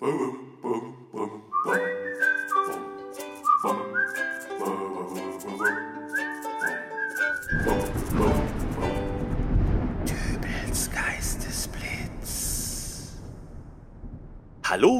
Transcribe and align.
Hallo, 0.00 0.36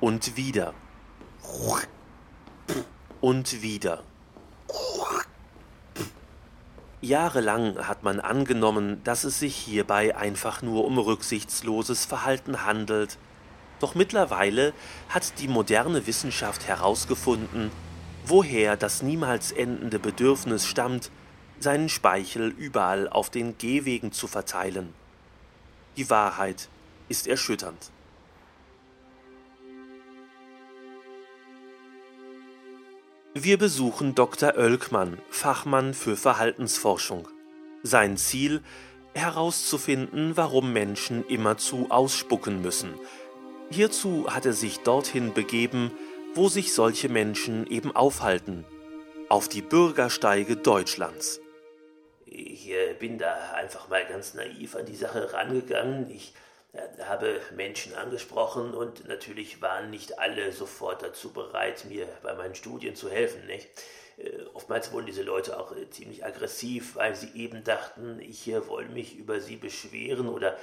Und 0.00 0.36
wieder. 0.36 0.74
Und 3.20 3.62
wieder. 3.62 4.02
Jahrelang 7.02 7.86
hat 7.86 8.02
man 8.02 8.20
angenommen, 8.20 9.02
dass 9.04 9.24
es 9.24 9.38
sich 9.38 9.56
hierbei 9.56 10.16
einfach 10.16 10.62
nur 10.62 10.84
um 10.84 10.98
rücksichtsloses 10.98 12.04
Verhalten 12.04 12.64
handelt. 12.64 13.18
Doch 13.80 13.94
mittlerweile 13.94 14.74
hat 15.08 15.38
die 15.40 15.48
moderne 15.48 16.06
Wissenschaft 16.06 16.66
herausgefunden, 16.66 17.70
woher 18.26 18.76
das 18.76 19.02
niemals 19.02 19.52
endende 19.52 19.98
Bedürfnis 19.98 20.66
stammt, 20.66 21.10
seinen 21.58 21.88
Speichel 21.88 22.48
überall 22.48 23.08
auf 23.08 23.30
den 23.30 23.58
Gehwegen 23.58 24.12
zu 24.12 24.26
verteilen. 24.26 24.92
Die 25.96 26.08
Wahrheit 26.08 26.68
ist 27.08 27.26
erschütternd. 27.26 27.90
Wir 33.34 33.58
besuchen 33.58 34.14
Dr. 34.14 34.56
Oelkmann, 34.56 35.18
Fachmann 35.30 35.94
für 35.94 36.16
Verhaltensforschung. 36.16 37.28
Sein 37.82 38.16
Ziel, 38.16 38.62
herauszufinden, 39.14 40.36
warum 40.36 40.72
Menschen 40.72 41.24
immerzu 41.26 41.86
ausspucken 41.90 42.60
müssen. 42.60 42.94
Hierzu 43.70 44.26
hat 44.28 44.46
er 44.46 44.52
sich 44.52 44.80
dorthin 44.80 45.32
begeben, 45.32 45.92
wo 46.34 46.48
sich 46.48 46.72
solche 46.72 47.08
Menschen 47.08 47.66
eben 47.66 47.94
aufhalten, 47.94 48.64
auf 49.28 49.48
die 49.48 49.62
Bürgersteige 49.62 50.56
Deutschlands. 50.56 51.40
Ich 52.26 52.70
äh, 52.70 52.94
bin 52.98 53.18
da 53.18 53.52
einfach 53.54 53.88
mal 53.88 54.06
ganz 54.06 54.34
naiv 54.34 54.76
an 54.76 54.86
die 54.86 54.94
Sache 54.94 55.32
rangegangen. 55.32 56.08
Ich 56.10 56.32
äh, 56.72 57.02
habe 57.02 57.40
Menschen 57.56 57.94
angesprochen 57.94 58.74
und 58.74 59.08
natürlich 59.08 59.60
waren 59.60 59.90
nicht 59.90 60.20
alle 60.20 60.52
sofort 60.52 61.02
dazu 61.02 61.32
bereit, 61.32 61.84
mir 61.88 62.06
bei 62.22 62.34
meinen 62.34 62.54
Studien 62.54 62.94
zu 62.94 63.10
helfen. 63.10 63.46
Nicht? 63.46 63.68
Äh, 64.20 64.42
oftmals 64.52 64.92
wurden 64.92 65.06
diese 65.06 65.22
Leute 65.22 65.58
auch 65.58 65.74
äh, 65.74 65.88
ziemlich 65.88 66.24
aggressiv, 66.24 66.96
weil 66.96 67.14
sie 67.14 67.30
eben 67.34 67.64
dachten, 67.64 68.20
ich 68.20 68.48
äh, 68.48 68.66
wollte 68.68 68.92
mich 68.92 69.16
über 69.16 69.40
sie 69.40 69.56
beschweren 69.56 70.28
oder 70.28 70.56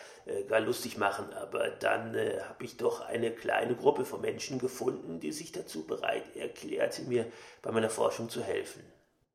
gar 0.49 0.59
lustig 0.59 0.97
machen. 0.97 1.31
Aber 1.33 1.69
dann 1.69 2.13
habe 2.49 2.65
ich 2.65 2.75
doch 2.75 2.99
eine 2.99 3.31
kleine 3.31 3.75
Gruppe 3.75 4.03
von 4.03 4.19
Menschen 4.19 4.59
gefunden, 4.59 5.21
die 5.21 5.31
sich 5.31 5.53
dazu 5.53 5.87
bereit 5.87 6.35
erklärte, 6.35 7.03
mir 7.03 7.25
bei 7.61 7.71
meiner 7.71 7.89
Forschung 7.89 8.29
zu 8.29 8.43
helfen. 8.43 8.83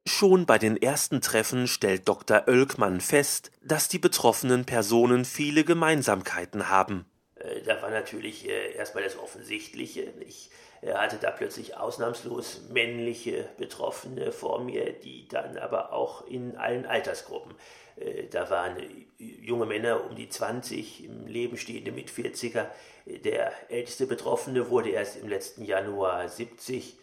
Schon 0.07 0.45
bei 0.45 0.59
den 0.59 0.77
ersten 0.77 1.23
Treffen 1.23 1.67
stellt 1.67 2.07
Dr. 2.09 2.47
Oelkmann 2.47 3.01
fest, 3.01 3.53
dass 3.63 3.89
die 3.89 3.99
betroffenen 3.99 4.67
Personen 4.67 5.25
viele 5.25 5.65
Gemeinsamkeiten 5.65 6.69
haben. 6.69 7.07
Da 7.65 7.81
war 7.81 7.91
natürlich 7.91 8.47
erstmal 8.47 9.05
das 9.05 9.19
Offensichtliche. 9.19 10.13
Ich 10.21 10.51
er 10.83 11.01
hatte 11.01 11.17
da 11.17 11.31
plötzlich 11.31 11.77
ausnahmslos 11.77 12.63
männliche 12.71 13.49
Betroffene 13.57 14.33
vor 14.33 14.63
mir, 14.63 14.93
die 14.93 15.29
dann 15.29 15.57
aber 15.57 15.93
auch 15.93 16.27
in 16.27 16.57
allen 16.57 16.87
Altersgruppen. 16.87 17.55
Äh, 17.97 18.25
da 18.29 18.51
waren 18.51 18.77
junge 19.17 19.65
Männer 19.65 20.05
um 20.05 20.17
die 20.17 20.29
20, 20.29 21.05
im 21.05 21.27
Leben 21.29 21.57
stehende 21.57 21.93
mit 21.93 22.11
40er. 22.11 22.67
Der 23.07 23.53
älteste 23.71 24.07
Betroffene 24.07 24.71
wurde 24.71 24.91
erst 24.91 25.17
im 25.17 25.29
letzten 25.29 25.65
Januar 25.65 26.29
70. 26.29 26.97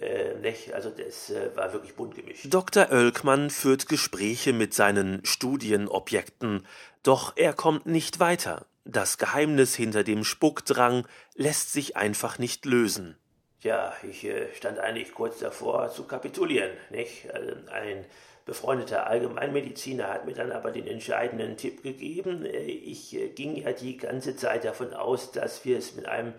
Äh, 0.00 0.54
also 0.72 0.90
das 0.90 1.30
äh, 1.30 1.50
war 1.56 1.72
wirklich 1.72 1.96
bunt 1.96 2.14
gemischt. 2.14 2.46
Dr. 2.48 2.92
Oelkmann 2.92 3.50
führt 3.50 3.88
Gespräche 3.88 4.52
mit 4.52 4.74
seinen 4.74 5.24
Studienobjekten, 5.24 6.64
doch 7.02 7.32
er 7.34 7.52
kommt 7.52 7.86
nicht 7.86 8.20
weiter. 8.20 8.64
Das 8.90 9.18
Geheimnis 9.18 9.74
hinter 9.74 10.02
dem 10.02 10.24
Spuckdrang 10.24 11.06
lässt 11.34 11.74
sich 11.74 11.98
einfach 11.98 12.38
nicht 12.38 12.64
lösen. 12.64 13.18
Ja, 13.60 13.92
ich 14.02 14.24
äh, 14.24 14.46
stand 14.54 14.78
eigentlich 14.78 15.12
kurz 15.12 15.40
davor 15.40 15.90
zu 15.90 16.04
kapitulieren, 16.04 16.70
nicht? 16.88 17.30
Also 17.30 17.52
ein 17.70 18.06
befreundeter 18.46 19.06
Allgemeinmediziner 19.06 20.08
hat 20.08 20.24
mir 20.24 20.32
dann 20.32 20.52
aber 20.52 20.70
den 20.70 20.86
entscheidenden 20.86 21.58
Tipp 21.58 21.82
gegeben. 21.82 22.46
Äh, 22.46 22.62
ich 22.62 23.14
äh, 23.14 23.28
ging 23.28 23.56
ja 23.56 23.72
die 23.72 23.98
ganze 23.98 24.36
Zeit 24.36 24.64
davon 24.64 24.94
aus, 24.94 25.32
dass 25.32 25.66
wir 25.66 25.76
es 25.76 25.94
mit 25.94 26.06
einem 26.06 26.32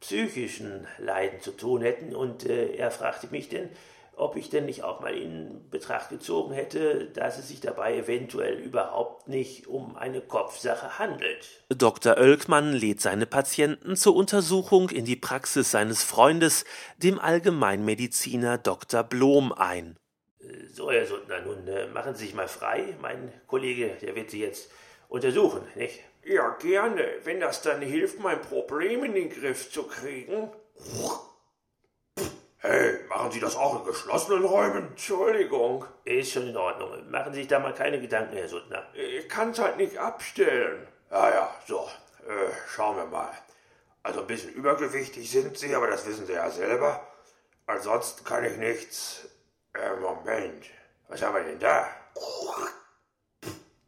psychischen 0.00 0.86
Leiden 0.96 1.42
zu 1.42 1.50
tun 1.50 1.82
hätten 1.82 2.16
und 2.16 2.46
er 2.46 2.90
fragte 2.90 3.26
mich 3.26 3.50
denn, 3.50 3.68
ob 4.20 4.36
ich 4.36 4.50
denn 4.50 4.66
nicht 4.66 4.84
auch 4.84 5.00
mal 5.00 5.16
in 5.16 5.68
Betracht 5.70 6.10
gezogen 6.10 6.52
hätte, 6.52 7.06
dass 7.14 7.38
es 7.38 7.48
sich 7.48 7.60
dabei 7.60 7.96
eventuell 7.96 8.54
überhaupt 8.58 9.28
nicht 9.28 9.66
um 9.66 9.96
eine 9.96 10.20
Kopfsache 10.20 10.98
handelt. 10.98 11.64
Dr. 11.70 12.18
Oelkmann 12.18 12.72
lädt 12.72 13.00
seine 13.00 13.26
Patienten 13.26 13.96
zur 13.96 14.14
Untersuchung 14.14 14.90
in 14.90 15.04
die 15.04 15.16
Praxis 15.16 15.70
seines 15.70 16.02
Freundes, 16.02 16.64
dem 16.98 17.18
Allgemeinmediziner 17.18 18.58
Dr. 18.58 19.02
Blom, 19.02 19.52
ein. 19.52 19.96
So, 20.72 20.90
Herr 20.90 21.06
Suttner, 21.06 21.40
nun 21.40 21.66
äh, 21.66 21.86
machen 21.86 22.14
Sie 22.14 22.26
sich 22.26 22.34
mal 22.34 22.48
frei. 22.48 22.96
Mein 23.00 23.32
Kollege, 23.46 23.96
der 24.02 24.14
wird 24.14 24.30
Sie 24.30 24.40
jetzt 24.40 24.70
untersuchen, 25.08 25.62
nicht? 25.74 26.00
Ja, 26.24 26.56
gerne, 26.60 27.04
wenn 27.24 27.40
das 27.40 27.62
dann 27.62 27.80
hilft, 27.80 28.20
mein 28.20 28.40
Problem 28.40 29.04
in 29.04 29.14
den 29.14 29.30
Griff 29.30 29.70
zu 29.70 29.84
kriegen. 29.84 30.50
Hey, 32.62 32.98
machen 33.08 33.32
Sie 33.32 33.40
das 33.40 33.56
auch 33.56 33.80
in 33.80 33.86
geschlossenen 33.86 34.44
Räumen? 34.44 34.88
Entschuldigung. 34.88 35.86
Ist 36.04 36.32
schon 36.32 36.46
in 36.46 36.56
Ordnung. 36.58 37.10
Machen 37.10 37.32
Sie 37.32 37.40
sich 37.40 37.48
da 37.48 37.58
mal 37.58 37.72
keine 37.72 37.98
Gedanken, 37.98 38.36
Herr 38.36 38.48
Suttner. 38.48 38.84
Ich 38.92 39.26
kann's 39.30 39.58
halt 39.58 39.78
nicht 39.78 39.96
abstellen. 39.96 40.86
Ja, 41.10 41.30
ja, 41.30 41.54
so. 41.66 41.88
Äh, 42.28 42.52
schauen 42.68 42.96
wir 42.96 43.06
mal. 43.06 43.30
Also 44.02 44.20
ein 44.20 44.26
bisschen 44.26 44.52
übergewichtig 44.52 45.30
sind 45.30 45.56
Sie, 45.56 45.74
aber 45.74 45.86
das 45.86 46.06
wissen 46.06 46.26
Sie 46.26 46.34
ja 46.34 46.50
selber. 46.50 47.00
Ansonsten 47.66 48.26
kann 48.26 48.44
ich 48.44 48.58
nichts. 48.58 49.26
Äh, 49.72 49.96
Moment. 49.98 50.66
Was 51.08 51.22
haben 51.22 51.36
wir 51.36 51.44
denn 51.44 51.60
da? 51.60 51.88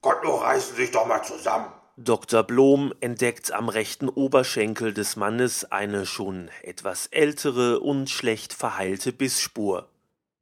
Gott, 0.00 0.24
nur 0.24 0.40
reißen 0.42 0.76
Sie 0.76 0.82
sich 0.82 0.90
doch 0.90 1.04
mal 1.04 1.22
zusammen. 1.22 1.70
Dr. 1.98 2.42
Blom 2.42 2.94
entdeckt 3.00 3.52
am 3.52 3.68
rechten 3.68 4.08
Oberschenkel 4.08 4.94
des 4.94 5.16
Mannes 5.16 5.70
eine 5.70 6.06
schon 6.06 6.48
etwas 6.62 7.06
ältere 7.08 7.80
und 7.80 8.08
schlecht 8.08 8.54
verheilte 8.54 9.12
Bissspur. 9.12 9.90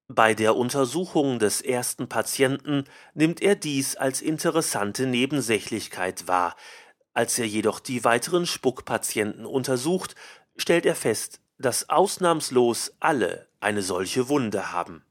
Bei 0.06 0.34
der 0.34 0.54
Untersuchung 0.54 1.40
des 1.40 1.60
ersten 1.60 2.08
Patienten 2.08 2.84
nimmt 3.14 3.42
er 3.42 3.56
dies 3.56 3.96
als 3.96 4.22
interessante 4.22 5.06
Nebensächlichkeit 5.06 6.28
wahr. 6.28 6.54
Als 7.14 7.36
er 7.38 7.46
jedoch 7.46 7.80
die 7.80 8.04
weiteren 8.04 8.46
Spuckpatienten 8.46 9.44
untersucht, 9.44 10.14
stellt 10.56 10.86
er 10.86 10.94
fest, 10.94 11.40
dass 11.58 11.88
ausnahmslos 11.88 12.92
alle 13.00 13.48
eine 13.58 13.82
solche 13.82 14.28
Wunde 14.28 14.72
haben. 14.72 15.04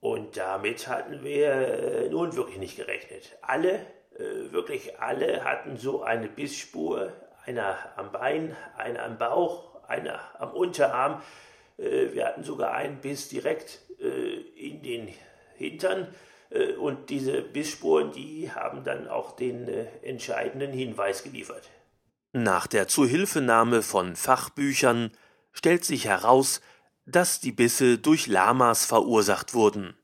Und 0.00 0.38
damit 0.38 0.88
hatten 0.88 1.22
wir 1.24 1.52
äh, 1.52 2.08
nun 2.08 2.36
wirklich 2.36 2.58
nicht 2.58 2.76
gerechnet. 2.76 3.36
Alle, 3.42 3.86
wirklich 4.18 5.00
alle 5.00 5.44
hatten 5.44 5.76
so 5.76 6.02
eine 6.02 6.28
Bissspur, 6.28 7.12
einer 7.46 7.76
am 7.96 8.12
Bein, 8.12 8.56
einer 8.76 9.02
am 9.02 9.18
Bauch, 9.18 9.82
einer 9.88 10.20
am 10.38 10.52
Unterarm. 10.52 11.22
Äh, 11.78 12.12
wir 12.12 12.26
hatten 12.26 12.44
sogar 12.44 12.74
einen 12.74 13.00
Biss 13.00 13.28
direkt 13.28 13.80
in 14.56 14.82
den 14.82 15.08
Hintern. 15.56 16.08
Und 16.78 17.10
diese 17.10 17.40
Bissspuren, 17.40 18.12
die 18.12 18.50
haben 18.52 18.84
dann 18.84 19.08
auch 19.08 19.34
den 19.34 19.66
entscheidenden 20.02 20.72
Hinweis 20.72 21.22
geliefert. 21.22 21.70
Nach 22.32 22.66
der 22.66 22.88
Zuhilfenahme 22.88 23.80
von 23.80 24.16
Fachbüchern 24.16 25.12
stellt 25.52 25.84
sich 25.84 26.06
heraus, 26.06 26.60
dass 27.06 27.40
die 27.40 27.52
Bisse 27.52 27.98
durch 27.98 28.26
Lamas 28.26 28.84
verursacht 28.84 29.54
wurden. 29.54 29.94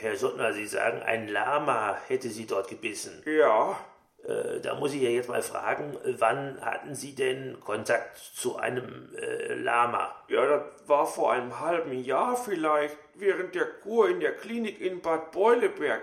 Herr 0.00 0.16
Suttner, 0.16 0.52
Sie 0.52 0.66
sagen, 0.66 1.02
ein 1.02 1.28
Lama 1.28 1.96
hätte 2.08 2.28
Sie 2.28 2.46
dort 2.46 2.68
gebissen. 2.68 3.22
Ja. 3.26 3.78
Äh, 4.24 4.60
da 4.60 4.74
muss 4.74 4.94
ich 4.94 5.02
ja 5.02 5.10
jetzt 5.10 5.28
mal 5.28 5.42
fragen, 5.42 5.96
wann 6.18 6.60
hatten 6.60 6.94
Sie 6.94 7.14
denn 7.14 7.58
Kontakt 7.60 8.18
zu 8.18 8.56
einem 8.56 9.14
äh, 9.16 9.54
Lama? 9.54 10.14
Ja, 10.28 10.46
das 10.46 10.62
war 10.86 11.06
vor 11.06 11.32
einem 11.32 11.58
halben 11.60 11.92
Jahr 11.92 12.36
vielleicht, 12.36 12.96
während 13.14 13.54
der 13.54 13.66
Kur 13.66 14.08
in 14.08 14.20
der 14.20 14.36
Klinik 14.36 14.80
in 14.80 15.00
Bad 15.00 15.32
Beuleberg, 15.32 16.02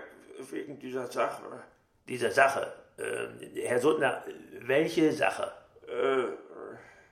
wegen 0.50 0.78
dieser 0.78 1.06
Sache. 1.06 1.42
Dieser 2.08 2.30
Sache? 2.30 2.72
Äh, 2.96 3.62
Herr 3.62 3.80
Suttner, 3.80 4.24
welche 4.60 5.12
Sache? 5.12 5.52
Äh, 5.86 6.24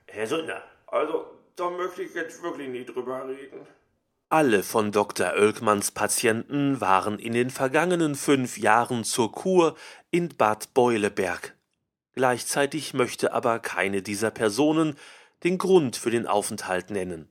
Herr 0.07 0.27
Suttner. 0.27 0.61
Also, 0.87 1.25
da 1.55 1.69
möchte 1.69 2.03
ich 2.03 2.13
jetzt 2.13 2.41
wirklich 2.43 2.69
nie 2.69 2.85
drüber 2.85 3.27
reden. 3.27 3.65
Alle 4.29 4.61
von 4.61 4.91
Dr. 4.91 5.35
Oelkmanns 5.37 5.91
Patienten 5.91 6.81
waren 6.81 7.17
in 7.17 7.31
den 7.31 7.49
vergangenen 7.49 8.13
fünf 8.15 8.57
Jahren 8.57 9.05
zur 9.05 9.31
Kur 9.31 9.77
in 10.11 10.27
Bad 10.27 10.73
Beuleberg. 10.73 11.55
Gleichzeitig 12.11 12.93
möchte 12.93 13.31
aber 13.31 13.59
keine 13.59 14.01
dieser 14.01 14.29
Personen 14.29 14.97
den 15.45 15.57
Grund 15.57 15.95
für 15.95 16.11
den 16.11 16.27
Aufenthalt 16.27 16.89
nennen. 16.89 17.29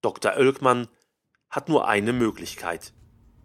Dr. 0.00 0.38
Oelkmann 0.38 0.88
hat 1.50 1.68
nur 1.68 1.86
eine 1.86 2.14
Möglichkeit. 2.14 2.94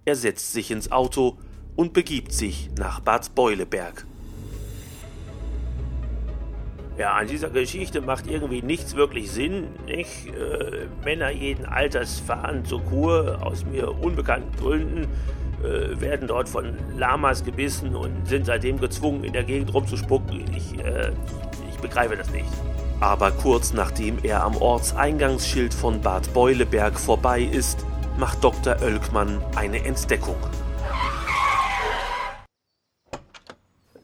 Er 0.05 0.15
setzt 0.15 0.53
sich 0.53 0.71
ins 0.71 0.89
Auto 0.89 1.37
und 1.75 1.91
begibt 1.91 2.31
sich 2.31 2.69
nach 2.77 3.01
Bad 3.01 3.35
Beuleberg. 3.35 4.05
Ja, 6.97 7.11
an 7.15 7.27
dieser 7.27 7.49
Geschichte 7.49 7.99
macht 7.99 8.25
irgendwie 8.25 8.61
nichts 8.61 8.95
wirklich 8.95 9.29
Sinn, 9.29 9.67
nicht? 9.85 10.27
Äh, 10.27 10.87
Männer 11.03 11.29
jeden 11.29 11.65
Alters 11.65 12.19
fahren 12.19 12.63
zur 12.63 12.81
Kur 12.85 13.39
aus 13.41 13.65
mir 13.65 13.99
unbekannten 14.01 14.55
Gründen, 14.55 15.07
äh, 15.61 15.99
werden 15.99 16.29
dort 16.29 16.47
von 16.47 16.77
Lamas 16.97 17.43
gebissen 17.43 17.95
und 17.97 18.25
sind 18.27 18.45
seitdem 18.45 18.79
gezwungen, 18.79 19.25
in 19.25 19.33
der 19.33 19.43
Gegend 19.43 19.73
rumzuspucken. 19.73 20.45
Ich, 20.55 20.79
äh, 20.79 21.11
ich 21.69 21.77
begreife 21.79 22.15
das 22.15 22.29
nicht. 22.29 22.47
Aber 23.01 23.31
kurz 23.31 23.73
nachdem 23.73 24.17
er 24.23 24.43
am 24.43 24.55
Ortseingangsschild 24.55 25.73
von 25.73 25.99
Bad 25.99 26.33
Beuleberg 26.33 26.97
vorbei 26.97 27.41
ist, 27.41 27.85
macht 28.17 28.41
Dr. 28.41 28.81
Oelkmann 28.81 29.43
eine 29.57 29.83
Entdeckung. 29.83 30.37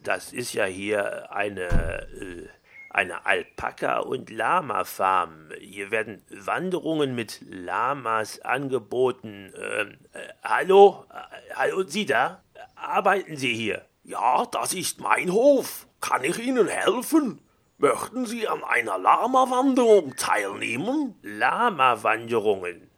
Das 0.03 0.33
ist 0.33 0.53
ja 0.53 0.65
hier 0.65 1.31
eine 1.31 1.61
äh, 1.69 2.47
eine 2.93 3.25
Alpaka- 3.25 3.99
und 3.99 4.29
Lama-Farm. 4.29 5.49
Hier 5.59 5.91
werden 5.91 6.23
Wanderungen 6.29 7.15
mit 7.15 7.39
Lamas 7.47 8.41
angeboten. 8.41 9.53
Ähm, 9.55 9.97
äh, 10.13 10.19
hallo? 10.43 11.05
Äh, 11.09 11.55
hallo, 11.55 11.83
Sie 11.83 12.05
da? 12.05 12.43
Arbeiten 12.75 13.37
Sie 13.37 13.53
hier? 13.53 13.85
Ja, 14.03 14.45
das 14.45 14.73
ist 14.73 14.99
mein 14.99 15.31
Hof. 15.31 15.87
Kann 16.01 16.23
ich 16.23 16.39
Ihnen 16.39 16.67
helfen? 16.67 17.41
Möchten 17.77 18.25
Sie 18.25 18.47
an 18.47 18.63
einer 18.63 18.97
Lama-Wanderung 18.97 20.15
teilnehmen? 20.15 21.15
Lama-Wanderungen? 21.21 22.91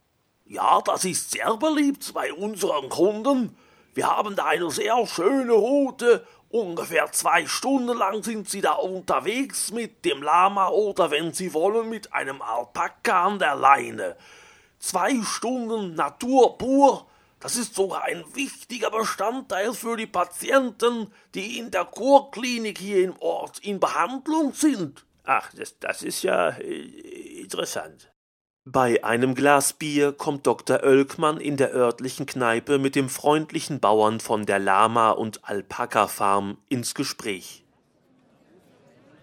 Ja, 0.45 0.81
das 0.81 1.05
ist 1.05 1.31
sehr 1.31 1.55
beliebt 1.57 2.13
bei 2.13 2.33
unseren 2.33 2.89
Kunden. 2.89 3.55
Wir 3.93 4.07
haben 4.07 4.35
da 4.35 4.45
eine 4.45 4.71
sehr 4.71 5.05
schöne 5.05 5.53
Route 5.53 6.25
Ungefähr 6.53 7.11
zwei 7.11 7.47
Stunden 7.47 7.97
lang 7.97 8.21
sind 8.21 8.47
sie 8.47 8.61
da 8.61 8.73
unterwegs 8.73 9.71
mit 9.71 10.05
dem 10.05 10.21
Lama 10.21 10.67
oder 10.67 11.09
wenn 11.09 11.33
sie 11.33 11.51
wollen 11.51 11.89
mit 11.89 12.13
einem 12.13 12.43
Alpaka 12.43 13.25
an 13.25 13.39
der 13.39 13.55
Leine. 13.55 14.15
Zwei 14.77 15.19
Stunden 15.23 15.95
Natur 15.95 16.59
pur, 16.59 17.07
das 17.39 17.55
ist 17.55 17.73
sogar 17.73 18.03
ein 18.03 18.23
wichtiger 18.35 18.91
Bestandteil 18.91 19.73
für 19.73 19.97
die 19.97 20.05
Patienten, 20.05 21.11
die 21.33 21.57
in 21.57 21.71
der 21.71 21.85
Kurklinik 21.85 22.77
hier 22.77 23.03
im 23.03 23.17
Ort 23.17 23.57
in 23.57 23.79
Behandlung 23.79 24.53
sind. 24.53 25.07
Ach, 25.23 25.51
das, 25.55 25.79
das 25.79 26.03
ist 26.03 26.21
ja 26.21 26.49
äh, 26.49 27.41
interessant. 27.41 28.12
Bei 28.65 29.03
einem 29.03 29.35
Glas 29.35 29.73
Bier 29.73 30.13
kommt 30.13 30.47
Dr. 30.47 30.83
Oelkmann 30.83 31.41
in 31.41 31.57
der 31.57 31.73
örtlichen 31.73 32.25
Kneipe 32.25 32.79
mit 32.79 32.95
dem 32.95 33.09
freundlichen 33.09 33.81
Bauern 33.81 34.21
von 34.21 34.45
der 34.45 34.57
Lama- 34.57 35.11
und 35.11 35.41
Alpaka-Farm 35.43 36.57
ins 36.69 36.95
Gespräch. 36.95 37.65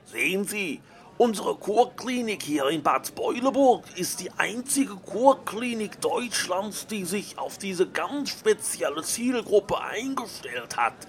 Sehen 0.04 0.44
Sie, 0.44 0.82
unsere 1.16 1.54
Kurklinik 1.54 2.42
hier 2.42 2.68
in 2.68 2.82
Bad 2.82 3.14
Beuleburg 3.14 3.84
ist 3.96 4.20
die 4.20 4.30
einzige 4.32 4.96
Kurklinik 4.96 6.02
Deutschlands, 6.02 6.86
die 6.86 7.06
sich 7.06 7.38
auf 7.38 7.56
diese 7.56 7.88
ganz 7.88 8.28
spezielle 8.32 9.02
Zielgruppe 9.02 9.80
eingestellt 9.80 10.76
hat. 10.76 11.06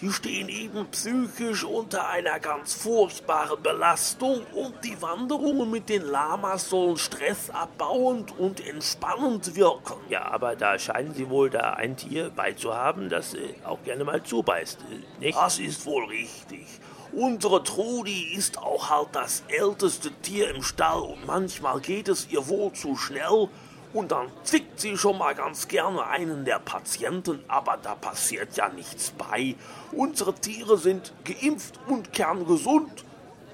Die 0.00 0.12
stehen 0.12 0.48
eben 0.48 0.86
psychisch 0.92 1.64
unter 1.64 2.08
einer 2.08 2.38
ganz 2.38 2.72
furchtbaren 2.74 3.60
Belastung 3.60 4.46
und 4.54 4.84
die 4.84 5.02
Wanderungen 5.02 5.68
mit 5.68 5.88
den 5.88 6.02
Lamas 6.02 6.70
sollen 6.70 6.96
stressabbauend 6.96 8.38
und 8.38 8.64
entspannend 8.64 9.56
wirken. 9.56 9.94
Ja, 10.08 10.26
aber 10.26 10.54
da 10.54 10.78
scheinen 10.78 11.14
sie 11.14 11.28
wohl 11.28 11.50
da 11.50 11.72
ein 11.72 11.96
Tier 11.96 12.30
beizuhaben, 12.30 13.08
das 13.08 13.34
äh, 13.34 13.54
auch 13.64 13.82
gerne 13.82 14.04
mal 14.04 14.22
zubeißt, 14.22 14.78
äh, 14.82 15.20
nicht? 15.24 15.36
Das 15.36 15.58
ist 15.58 15.84
wohl 15.84 16.04
richtig. 16.04 16.64
Unsere 17.10 17.64
Trudi 17.64 18.34
ist 18.36 18.58
auch 18.58 18.90
halt 18.90 19.08
das 19.12 19.42
älteste 19.48 20.12
Tier 20.22 20.54
im 20.54 20.62
Stall 20.62 21.00
und 21.00 21.26
manchmal 21.26 21.80
geht 21.80 22.06
es 22.06 22.28
ihr 22.30 22.46
wohl 22.46 22.72
zu 22.72 22.96
schnell 22.96 23.48
und 23.92 24.12
dann 24.12 24.30
zickt 24.44 24.80
sie 24.80 24.96
schon 24.96 25.18
mal 25.18 25.34
ganz 25.34 25.68
gerne 25.68 26.06
einen 26.06 26.44
der 26.44 26.58
Patienten, 26.58 27.42
aber 27.48 27.78
da 27.82 27.94
passiert 27.94 28.56
ja 28.56 28.68
nichts 28.68 29.10
bei. 29.10 29.54
Unsere 29.92 30.34
Tiere 30.34 30.76
sind 30.76 31.12
geimpft 31.24 31.78
und 31.86 32.12
kerngesund. 32.12 33.04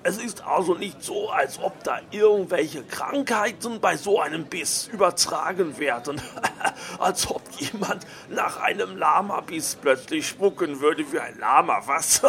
Es 0.06 0.18
ist 0.18 0.44
also 0.44 0.74
nicht 0.74 1.02
so, 1.02 1.30
als 1.30 1.58
ob 1.58 1.82
da 1.82 1.98
irgendwelche 2.10 2.82
Krankheiten 2.82 3.80
bei 3.80 3.96
so 3.96 4.20
einem 4.20 4.44
Biss 4.44 4.88
übertragen 4.92 5.78
werden. 5.78 6.20
als 6.98 7.30
ob 7.30 7.42
jemand 7.58 8.06
nach 8.28 8.60
einem 8.60 8.98
Lama-Biss 8.98 9.76
plötzlich 9.80 10.28
spucken 10.28 10.80
würde 10.80 11.10
wie 11.10 11.20
ein 11.20 11.38
Lama, 11.38 11.80
was? 11.86 12.20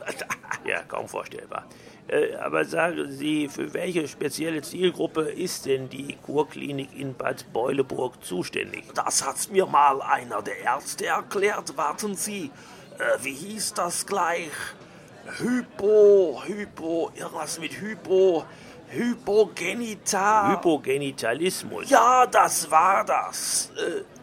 ja, 0.64 0.82
kaum 0.86 1.08
vorstellbar. 1.08 1.64
Äh, 2.08 2.36
aber 2.36 2.64
sagen 2.64 3.10
Sie, 3.10 3.48
für 3.48 3.74
welche 3.74 4.08
spezielle 4.08 4.62
Zielgruppe 4.62 5.22
ist 5.22 5.66
denn 5.66 5.88
die 5.90 6.16
Kurklinik 6.24 6.98
in 6.98 7.14
Bad 7.14 7.52
Beuleburg 7.52 8.24
zuständig? 8.24 8.84
Das 8.94 9.26
hat 9.26 9.50
mir 9.50 9.66
mal 9.66 10.00
einer 10.00 10.40
der 10.40 10.58
Ärzte 10.58 11.06
erklärt. 11.06 11.76
Warten 11.76 12.14
Sie, 12.14 12.50
äh, 12.98 13.22
wie 13.22 13.34
hieß 13.34 13.74
das 13.74 14.06
gleich? 14.06 14.50
Hypo, 15.38 16.42
Hypo, 16.46 17.10
irgendwas 17.14 17.60
mit 17.60 17.78
Hypo, 17.78 18.44
Hypogenital. 18.88 20.52
Hypogenitalismus. 20.52 21.90
Ja, 21.90 22.26
das 22.26 22.70
war 22.70 23.04
das. 23.04 23.70
Äh, 23.76 24.17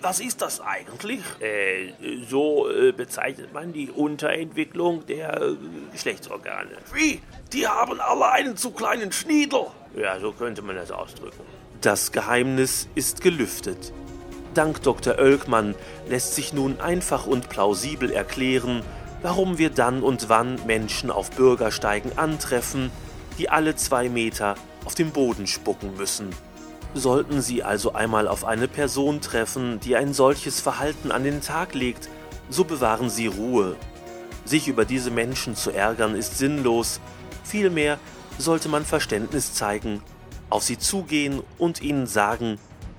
was 0.00 0.20
ist 0.20 0.42
das 0.42 0.60
eigentlich? 0.60 1.20
Äh, 1.40 1.92
so 2.28 2.68
äh, 2.70 2.92
bezeichnet 2.92 3.52
man 3.52 3.72
die 3.72 3.90
Unterentwicklung 3.90 5.06
der 5.06 5.40
äh, 5.40 5.56
Geschlechtsorgane. 5.92 6.70
Wie? 6.92 7.20
Die 7.52 7.66
haben 7.66 8.00
alle 8.00 8.30
einen 8.32 8.56
zu 8.56 8.70
kleinen 8.70 9.12
Schniedel. 9.12 9.66
Ja, 9.96 10.18
so 10.20 10.32
könnte 10.32 10.62
man 10.62 10.76
das 10.76 10.90
ausdrücken. 10.90 11.40
Das 11.80 12.12
Geheimnis 12.12 12.88
ist 12.94 13.20
gelüftet. 13.20 13.92
Dank 14.54 14.82
Dr. 14.82 15.18
Oelkmann 15.18 15.74
lässt 16.08 16.34
sich 16.34 16.52
nun 16.52 16.80
einfach 16.80 17.26
und 17.26 17.48
plausibel 17.48 18.10
erklären, 18.10 18.82
warum 19.22 19.58
wir 19.58 19.70
dann 19.70 20.02
und 20.02 20.28
wann 20.28 20.58
Menschen 20.66 21.10
auf 21.10 21.30
Bürgersteigen 21.30 22.16
antreffen, 22.16 22.90
die 23.38 23.50
alle 23.50 23.76
zwei 23.76 24.08
Meter 24.08 24.54
auf 24.84 24.94
dem 24.94 25.10
Boden 25.10 25.46
spucken 25.46 25.96
müssen. 25.96 26.30
Sollten 26.96 27.42
Sie 27.42 27.62
also 27.62 27.92
einmal 27.92 28.26
auf 28.26 28.44
eine 28.44 28.68
Person 28.68 29.20
treffen, 29.20 29.80
die 29.80 29.96
ein 29.96 30.14
solches 30.14 30.60
Verhalten 30.60 31.12
an 31.12 31.24
den 31.24 31.40
Tag 31.40 31.74
legt, 31.74 32.08
so 32.48 32.64
bewahren 32.64 33.10
Sie 33.10 33.26
Ruhe. 33.26 33.76
Sich 34.44 34.66
über 34.66 34.84
diese 34.84 35.10
Menschen 35.10 35.56
zu 35.56 35.70
ärgern 35.70 36.14
ist 36.16 36.38
sinnlos, 36.38 37.00
vielmehr 37.44 37.98
sollte 38.38 38.68
man 38.68 38.84
Verständnis 38.84 39.54
zeigen 39.54 40.02
auf 40.50 40.62
sie 40.62 40.78
zugehen 40.78 41.42
und 41.58 41.82
ihnen 41.82 42.06
sagen, 42.06 42.58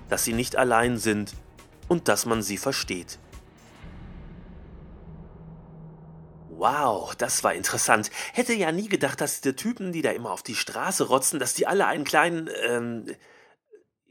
dass 0.10 0.24
sie 0.24 0.34
nicht 0.34 0.56
allein 0.56 0.98
sind 0.98 1.34
und 1.88 2.08
dass 2.08 2.26
man 2.26 2.42
sie 2.42 2.58
versteht. 2.58 3.20
Wow, 6.50 7.16
das 7.16 7.44
war 7.44 7.54
interessant. 7.54 8.10
Hätte 8.34 8.54
ja 8.54 8.72
nie 8.72 8.90
gedacht, 8.90 9.22
dass 9.22 9.42
die 9.42 9.54
Typen, 9.54 9.92
die 9.92 10.02
da 10.02 10.10
immer 10.10 10.32
auf 10.32 10.42
die 10.42 10.56
Straße 10.56 11.08
rotzen, 11.08 11.40
dass 11.40 11.54
die 11.54 11.68
alle 11.68 11.86
einen 11.86 12.04
kleinen, 12.04 12.50
ähm, 12.68 13.06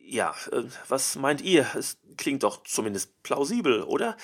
ja, 0.07 0.35
äh, 0.53 0.63
was 0.89 1.17
meint 1.17 1.41
ihr? 1.41 1.67
Es 1.75 1.99
klingt 2.17 2.43
doch 2.43 2.63
zumindest 2.65 3.23
plausibel, 3.23 3.83
oder? 3.83 4.17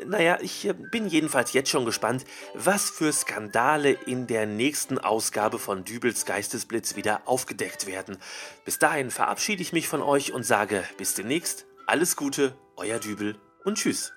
Äh, 0.00 0.04
naja, 0.04 0.38
ich 0.40 0.66
äh, 0.66 0.74
bin 0.74 1.06
jedenfalls 1.06 1.52
jetzt 1.52 1.70
schon 1.70 1.84
gespannt, 1.84 2.24
was 2.54 2.90
für 2.90 3.12
Skandale 3.12 3.92
in 3.92 4.26
der 4.26 4.46
nächsten 4.46 4.98
Ausgabe 4.98 5.58
von 5.58 5.84
Dübels 5.84 6.26
Geistesblitz 6.26 6.96
wieder 6.96 7.22
aufgedeckt 7.26 7.86
werden. 7.86 8.18
Bis 8.64 8.78
dahin 8.78 9.10
verabschiede 9.10 9.62
ich 9.62 9.72
mich 9.72 9.88
von 9.88 10.02
euch 10.02 10.32
und 10.32 10.44
sage 10.44 10.84
bis 10.98 11.14
demnächst, 11.14 11.66
alles 11.86 12.16
Gute, 12.16 12.56
euer 12.76 12.98
Dübel 12.98 13.36
und 13.64 13.78
tschüss. 13.78 14.12